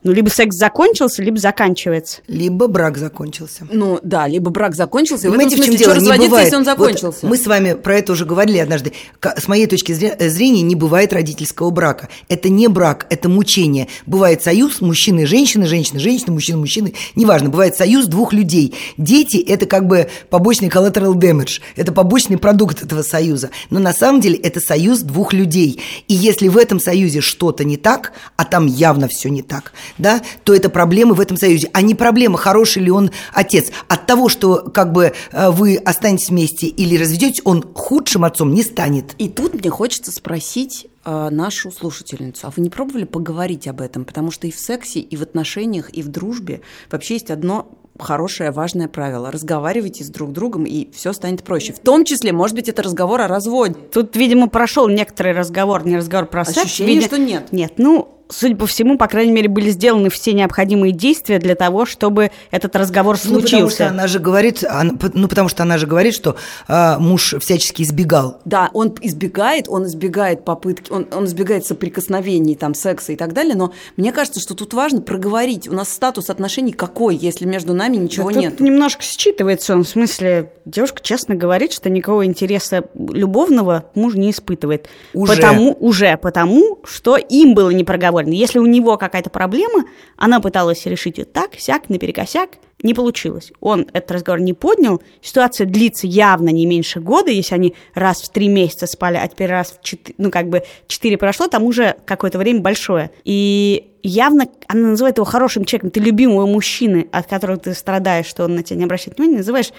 [0.02, 2.20] ну, либо секс закончился, либо заканчивается.
[2.28, 3.66] Либо брак закончился.
[3.70, 5.94] Ну да, либо брак закончился, и в этом Понимаете, в чем дело?
[6.00, 6.44] что Не бывает.
[6.44, 7.26] если он Вот закончился?
[7.26, 8.92] мы с вами про это уже говорили однажды.
[9.20, 12.08] С моей точки э, зрения, не бывает родительского брака.
[12.28, 13.88] Это не брак, это мучение.
[14.06, 16.94] Бывает союз мужчины и женщины, женщины, женщины, мужчины, мужчины.
[17.14, 18.74] Неважно, бывает союз двух людей.
[18.96, 21.60] Дети– это как бы побочный collateral damage.
[21.74, 23.50] Это побочный продукт этого союза.
[23.70, 25.80] Но на самом деле это союз двух людей.
[26.08, 30.22] И если в этом союзе что-то не так, а там явно все не так, да,
[30.44, 31.70] то это проблемы в этом союзе.
[31.72, 33.70] А не проблема, хороший ли он отец.
[33.88, 38.62] От того, что как бы э, вы останетесь вместе или разведетесь, он худшим отцом не
[38.62, 39.14] станет.
[39.18, 44.04] И тут мне хочется спросить э, нашу слушательницу, а вы не пробовали поговорить об этом?
[44.04, 47.68] Потому что и в сексе, и в отношениях, и в дружбе вообще есть одно
[47.98, 49.30] хорошее, важное правило.
[49.30, 51.72] Разговаривайте с друг другом, и все станет проще.
[51.72, 53.74] В том числе, может быть, это разговор о разводе.
[53.92, 56.58] Тут, видимо, прошел некоторый разговор, не разговор про секс.
[56.58, 57.52] Ощущение, видя- что нет.
[57.52, 61.86] Нет, ну, судя по всему, по крайней мере, были сделаны все необходимые действия для того,
[61.86, 63.88] чтобы этот разговор Ну, потому что случился.
[63.88, 66.36] она же говорит, она- ну, потому что она же говорит, что
[66.68, 68.40] а, муж всячески избегал.
[68.44, 73.54] Да, он избегает, он избегает попытки, он, он избегает соприкосновений, там, секса и так далее,
[73.54, 75.68] но мне кажется, что тут важно проговорить.
[75.68, 78.60] У нас статус отношений какой, если между нами ничего Да тут нет?
[78.60, 84.88] немножко считывается он, в смысле, девушка честно говорит, что никакого интереса любовного муж не испытывает.
[85.14, 85.34] Уже.
[85.36, 88.15] Потому, уже потому, что им было не проговорено.
[88.24, 89.84] Если у него какая-то проблема,
[90.16, 92.50] она пыталась решить ее так, сяк, наперекосяк,
[92.82, 93.52] не получилось.
[93.60, 95.02] Он этот разговор не поднял.
[95.22, 99.50] Ситуация длится явно не меньше года, если они раз в три месяца спали, а теперь
[99.50, 103.10] раз в четыре, ну как бы четыре прошло, там уже какое-то время большое.
[103.24, 105.90] И явно она называет его хорошим человеком.
[105.90, 109.72] Ты любимого мужчины, от которого ты страдаешь, что он на тебя не обращает внимания, называешь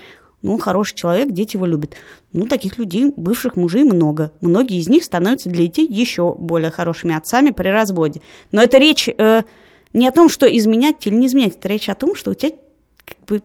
[0.48, 1.96] ну, он хороший человек, дети его любят.
[2.32, 4.32] Ну, таких людей, бывших мужей много.
[4.40, 8.22] Многие из них становятся для детей еще более хорошими отцами при разводе.
[8.54, 9.44] Но это речь э,
[9.92, 11.58] не о том, что изменять или не изменять.
[11.58, 12.54] Это речь о том, что у тебя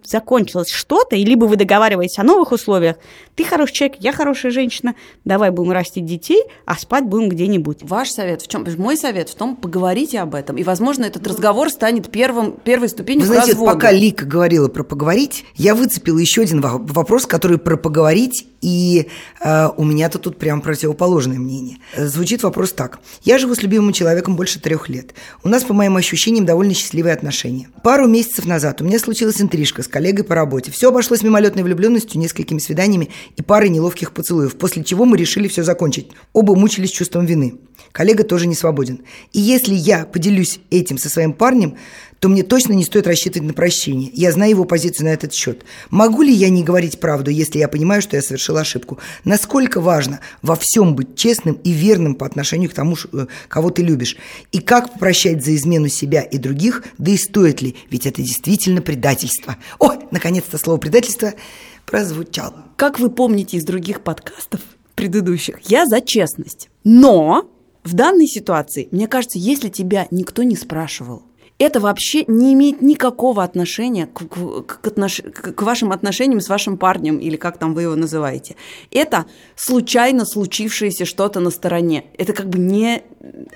[0.05, 2.97] закончилось что-то, и либо вы договариваетесь о новых условиях.
[3.35, 7.79] Ты хороший человек, я хорошая женщина, давай будем растить детей, а спать будем где-нибудь.
[7.83, 8.67] Ваш совет в чем?
[8.77, 10.59] Мой совет в том, поговорите об этом.
[10.59, 13.73] И, возможно, этот разговор станет первым, первой ступенью Вы знаете, разводу.
[13.73, 19.09] пока Лика говорила про поговорить, я выцепила еще один во- вопрос, который про поговорить, и
[19.41, 21.79] э, у меня-то тут прям противоположное мнение.
[21.97, 23.01] Звучит вопрос так.
[23.23, 25.15] Я живу с любимым человеком больше трех лет.
[25.43, 27.69] У нас, по моим ощущениям, довольно счастливые отношения.
[27.83, 30.71] Пару месяцев назад у меня случилась интрижка с коллегой по работе.
[30.71, 35.63] Все обошлось мимолетной влюбленностью, несколькими свиданиями и парой неловких поцелуев, после чего мы решили все
[35.63, 36.09] закончить.
[36.33, 37.55] Оба мучились чувством вины.
[37.93, 39.03] Коллега тоже не свободен.
[39.33, 41.77] И если я поделюсь этим со своим парнем,
[42.23, 44.09] то мне точно не стоит рассчитывать на прощение.
[44.15, 45.65] Я знаю его позицию на этот счет.
[45.91, 49.01] Могу ли я не говорить правду, если я понимаю, что я совершил ошибку?
[49.25, 53.83] Насколько важно во всем быть честным и верным по отношению к тому, э, кого ты
[53.83, 54.17] любишь?
[54.53, 57.75] И как прощать за измену себя и других, да и стоит ли?
[57.91, 59.57] Ведь это действительно предательство.
[59.81, 61.35] О, наконец-то слово «предательство»
[61.87, 62.67] прозвучало.
[62.77, 64.61] Как вы помните из других подкастов
[64.95, 66.71] предыдущих, я за честность.
[66.85, 67.51] Но
[67.83, 71.25] в данной ситуации, мне кажется, если тебя никто не спрашивал,
[71.63, 75.21] это вообще не имеет никакого отношения к, к, к, отнош...
[75.23, 78.57] к вашим отношениям с вашим парнем, или как там вы его называете.
[78.91, 82.05] Это случайно случившееся что-то на стороне.
[82.19, 83.03] Это как бы не,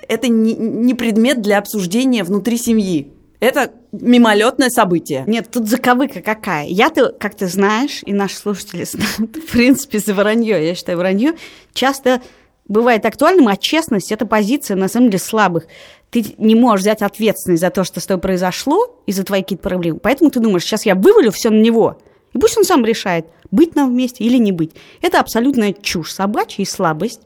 [0.07, 3.11] это не, не предмет для обсуждения внутри семьи.
[3.39, 5.23] Это мимолетное событие.
[5.27, 6.65] Нет, тут заковыка какая.
[6.67, 11.33] Я-то, как ты знаешь, и наши слушатели знают, в принципе, за вранье, я считаю, вранье
[11.73, 12.21] часто
[12.67, 15.67] бывает актуальным, а честность– это позиция, на самом деле, слабых.
[16.09, 19.63] Ты не можешь взять ответственность за то, что с тобой произошло, и за твои какие-то
[19.63, 19.99] проблемы.
[19.99, 21.97] Поэтому ты думаешь, сейчас я вывалю все на него,
[22.33, 24.71] и пусть он сам решает, быть нам вместе или не быть.
[25.01, 27.21] Это абсолютная чушь собачья и слабость.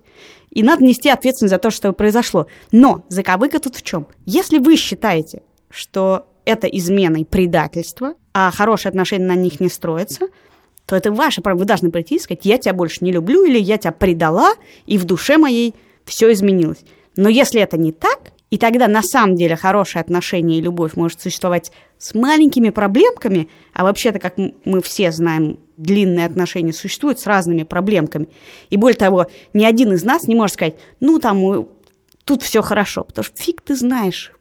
[0.51, 2.47] И надо нести ответственность за то, что произошло.
[2.71, 4.07] Но заковыка тут в чем?
[4.25, 10.27] Если вы считаете, что это измена и предательство, а хорошие отношения на них не строятся,
[10.91, 11.57] то это ваше право.
[11.57, 14.97] Вы должны прийти и сказать, я тебя больше не люблю, или я тебя предала, и
[14.97, 15.73] в душе моей
[16.03, 16.79] все изменилось.
[17.15, 21.21] Но если это не так, и тогда на самом деле хорошие отношения и любовь может
[21.21, 27.63] существовать с маленькими проблемками, а вообще-то, как мы все знаем, длинные отношения существуют с разными
[27.63, 28.27] проблемками.
[28.69, 31.69] И более того, ни один из нас не может сказать, ну там
[32.25, 34.33] тут все хорошо, потому что фиг ты знаешь,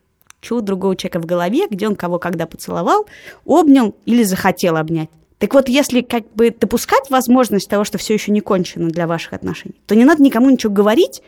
[0.51, 3.07] у другого человека в голове, где он кого когда поцеловал,
[3.45, 5.11] обнял или захотел обнять.
[5.41, 9.33] Так вот, если как бы допускать возможность того, что все еще не кончено для ваших
[9.33, 11.23] отношений, то не надо никому ничего говорить,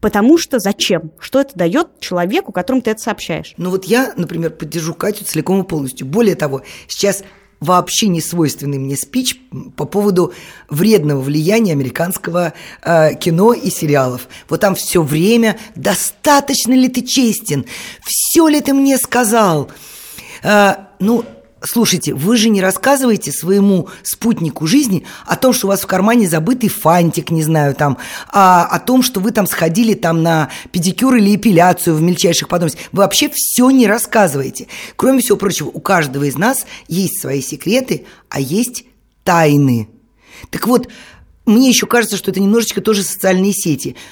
[0.00, 1.10] потому что зачем?
[1.18, 3.54] Что это дает человеку, которому ты это сообщаешь?
[3.56, 6.06] Ну вот я, например, поддержу Катю целиком и полностью.
[6.06, 7.24] Более того, сейчас
[7.58, 9.40] вообще не свойственный мне спич
[9.76, 10.32] по поводу
[10.70, 12.52] вредного влияния американского
[12.82, 14.28] э, кино и сериалов.
[14.48, 17.64] Вот там все время достаточно ли ты честен,
[18.04, 19.72] все ли ты мне сказал.
[20.44, 21.24] Э, ну,
[21.68, 26.28] Слушайте, вы же не рассказываете своему спутнику жизни о том, что у вас в кармане
[26.28, 27.98] забытый фантик, не знаю, там,
[28.32, 32.86] а, о том, что вы там сходили там на педикюр или эпиляцию в мельчайших подробностях.
[32.92, 34.68] Вы вообще все не рассказываете.
[34.94, 38.84] Кроме всего прочего, у каждого из нас есть свои секреты, а есть
[39.24, 39.88] тайны.
[40.50, 40.88] Так вот,
[41.46, 43.96] мне еще кажется, что это немножечко тоже социальные сети–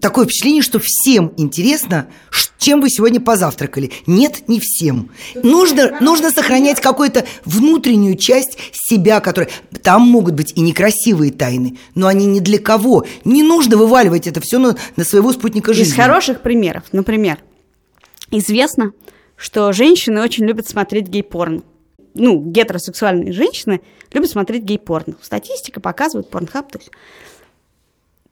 [0.00, 2.08] такое впечатление, что всем интересно,
[2.58, 3.92] чем вы сегодня позавтракали.
[4.06, 5.10] Нет, не всем.
[5.42, 9.50] Нужно, нужно сохранять какую-то внутреннюю часть себя, которая...
[9.82, 13.06] Там могут быть и некрасивые тайны, но они не для кого.
[13.24, 15.92] Не нужно вываливать это все на, на своего спутника жизни.
[15.92, 17.38] Из хороших примеров, например,
[18.30, 18.92] известно,
[19.36, 21.62] что женщины очень любят смотреть гей-порно.
[22.14, 23.80] Ну, гетеросексуальные женщины
[24.12, 25.14] любят смотреть гей-порно.
[25.22, 26.90] Статистика показывает, порнхаб, то есть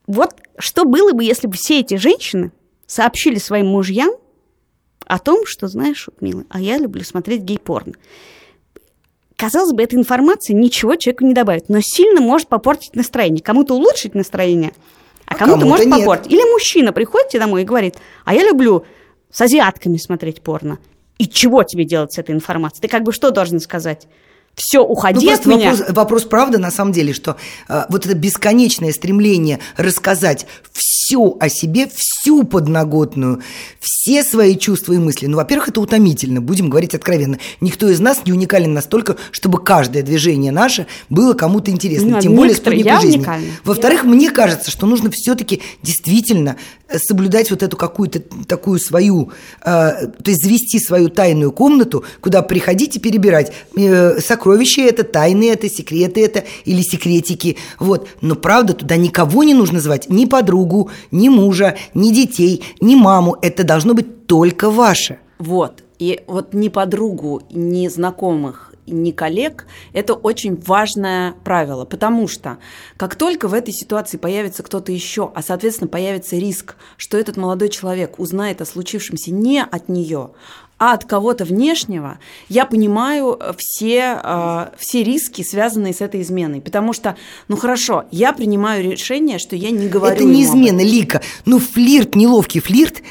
[0.07, 2.53] вот что было бы, если бы все эти женщины
[2.87, 4.13] сообщили своим мужьям
[5.05, 7.95] о том, что, знаешь, милый, а я люблю смотреть гей-порно.
[9.37, 13.43] Казалось бы, эта информация ничего человеку не добавит, но сильно может попортить настроение.
[13.43, 14.73] Кому-то улучшить настроение,
[15.27, 15.99] а, а кому-то, кому может нет.
[15.99, 16.33] попортить.
[16.33, 18.85] Или мужчина приходит тебе домой и говорит, а я люблю
[19.31, 20.79] с азиатками смотреть порно.
[21.19, 22.83] И чего тебе делать с этой информацией?
[22.83, 24.07] Ты как бы что должен сказать?
[24.57, 25.71] Все, уходи ну, от меня.
[25.73, 27.37] Вопрос, вопрос правда на самом деле, что
[27.69, 33.43] э, вот это бесконечное стремление рассказать все о себе, всю подноготную,
[33.81, 35.27] все свои чувства и мысли.
[35.27, 37.39] Ну, во-первых, это утомительно, будем говорить откровенно.
[37.61, 42.35] Никто из нас не уникален настолько, чтобы каждое движение наше было кому-то интересно, ну, тем
[42.35, 43.27] более спутнику жизни.
[43.63, 44.09] Во-вторых, я...
[44.09, 46.57] мне кажется, что нужно все-таки действительно
[46.89, 52.41] э, соблюдать вот эту какую-то такую свою, э, то есть завести свою тайную комнату, куда
[52.41, 57.57] приходить и перебирать э, сокровища это, тайны это, секреты это или секретики.
[57.79, 58.09] Вот.
[58.21, 63.37] Но правда, туда никого не нужно звать, ни подругу, ни мужа, ни детей, ни маму.
[63.43, 65.19] Это должно быть только ваше.
[65.39, 65.83] Вот.
[65.99, 72.59] И вот ни подругу, ни знакомых, ни коллег, это очень важное правило, потому что
[72.97, 77.69] как только в этой ситуации появится кто-то еще, а соответственно появится риск, что этот молодой
[77.69, 80.31] человек узнает о случившемся не от нее,
[80.79, 86.61] а от кого-то внешнего, я понимаю все, э, все риски, связанные с этой изменой.
[86.61, 87.17] Потому что,
[87.49, 91.23] ну хорошо, я принимаю решение, что я не говорю Это не измена, Лика.
[91.47, 93.03] Ну, флирт, неловкий флирт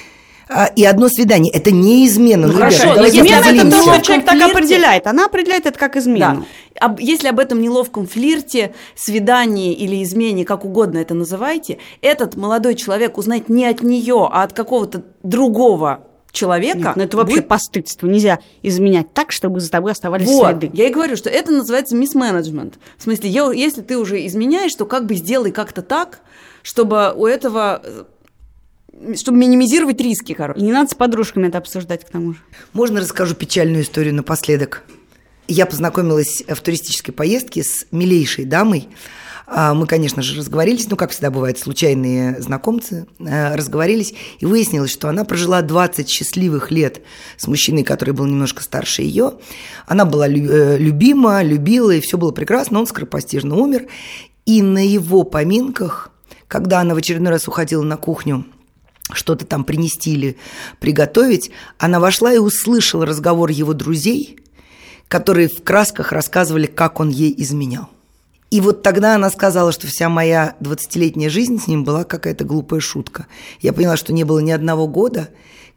[0.47, 1.51] а, и одно свидание.
[1.51, 2.47] Это не измена.
[2.47, 5.07] Ну, ну хорошо, ребята, измена это то, что человек так определяет.
[5.07, 6.45] Она определяет это как измену.
[6.79, 6.95] Да.
[6.99, 13.17] Если об этом неловком флирте, свидании или измене, как угодно это называйте, этот молодой человек
[13.17, 16.05] узнает не от нее, а от какого-то другого
[16.35, 16.77] человека...
[16.77, 18.05] Нет, ну это вообще будет- постыдство.
[18.07, 20.69] Нельзя изменять так, чтобы за тобой оставались Вот, следы.
[20.73, 22.75] я и говорю, что это называется мисс-менеджмент.
[22.97, 26.19] В смысле, я- если ты уже изменяешь, то как бы сделай как-то так,
[26.61, 27.81] чтобы у этого...
[27.83, 28.03] э,
[29.15, 30.61] Чтобы минимизировать риски, И короче.
[30.61, 32.39] не надо с подружками это обсуждать к тому же.
[32.73, 34.83] Можно расскажу печальную историю напоследок?
[35.47, 38.87] Я познакомилась в туристической поездке с милейшей дамой.
[39.47, 44.91] А, Мы, конечно же, разговорились, ну, как всегда бывает, случайные знакомцы, э, разговорились, и выяснилось,
[44.91, 47.01] что она прожила 20 счастливых лет
[47.37, 49.33] с мужчиной, который был немножко старше ее.
[49.85, 53.87] Она была э, любима, любила, и все было прекрасно, он скоропостижно умер.
[54.45, 56.11] И на его поминках,
[56.47, 58.45] когда она в очередной раз уходила на кухню
[59.11, 60.37] что-то там принести или
[60.79, 64.39] приготовить, она вошла и услышала разговор его друзей,
[65.07, 67.89] которые в красках рассказывали, как он ей изменял.
[68.55, 72.79] И вот тогда она сказала, что вся моя 20-летняя жизнь с ним была какая-то глупая
[72.79, 73.27] шутка.
[73.59, 75.27] Я поняла, что не было ни одного года,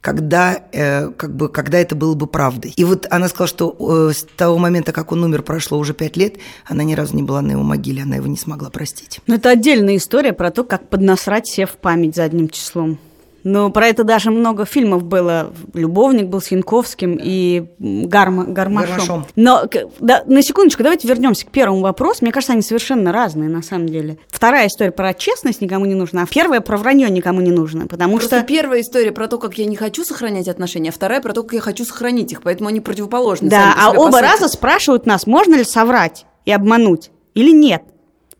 [0.00, 2.72] когда, э, как бы, когда это было бы правдой.
[2.76, 6.16] И вот она сказала, что э, с того момента, как он умер, прошло уже пять
[6.16, 6.36] лет,
[6.68, 9.18] она ни разу не была на его могиле, она его не смогла простить.
[9.26, 13.00] Но это отдельная история про то, как поднасрать себе в память задним числом.
[13.44, 15.52] Но про это даже много фильмов было.
[15.74, 18.96] «Любовник» был с Янковским и Гарма, Гармашом.
[18.96, 19.26] Гармашом.
[19.36, 19.64] Но
[20.00, 22.18] да, на секундочку, давайте вернемся к первому вопросу.
[22.22, 24.18] Мне кажется, они совершенно разные на самом деле.
[24.28, 27.86] Вторая история про честность никому не нужна, а первая про вранье никому не нужно.
[27.86, 31.20] Потому Просто что первая история про то, как я не хочу сохранять отношения, а вторая
[31.20, 33.48] про то, как я хочу сохранить их, поэтому они противоположны.
[33.48, 37.82] Да, а себе, оба раза спрашивают нас, можно ли соврать и обмануть или нет.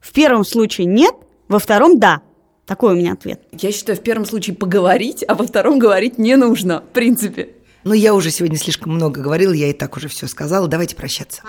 [0.00, 1.14] В первом случае нет,
[1.48, 2.22] во втором да.
[2.68, 3.40] Такой у меня ответ.
[3.52, 7.48] Я считаю, в первом случае поговорить, а во втором говорить не нужно, в принципе.
[7.82, 10.68] Но я уже сегодня слишком много говорила, я и так уже все сказала.
[10.68, 11.40] Давайте прощаться.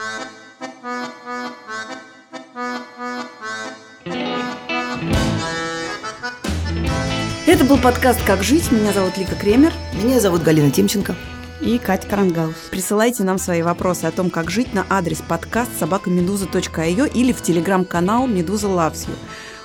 [7.45, 8.71] Это был подкаст «Как жить».
[8.71, 9.73] Меня зовут Лика Кремер.
[10.01, 11.15] Меня зовут Галина Тимченко.
[11.59, 12.55] И Катя Карангаус.
[12.71, 18.25] Присылайте нам свои вопросы о том, как жить на адрес подкаст собакамедуза.io или в телеграм-канал
[18.25, 19.15] Медуза Loves You.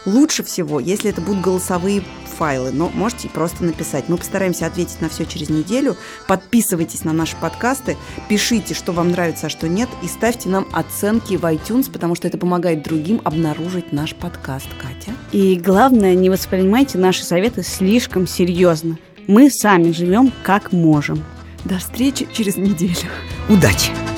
[0.06, 2.02] Лучше всего, если это будут голосовые
[2.34, 4.08] файлы, но можете просто написать.
[4.08, 5.96] Мы постараемся ответить на все через неделю.
[6.26, 7.96] Подписывайтесь на наши подкасты,
[8.28, 12.28] пишите, что вам нравится, а что нет, и ставьте нам оценки в iTunes, потому что
[12.28, 14.66] это помогает другим обнаружить наш подкаст.
[14.80, 15.16] Катя?
[15.32, 18.98] И главное, не воспринимайте наши советы слишком серьезно.
[19.26, 21.24] Мы сами живем как можем.
[21.64, 23.08] До встречи через неделю.
[23.48, 24.13] Удачи!